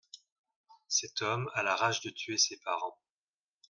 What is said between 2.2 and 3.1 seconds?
ses parens.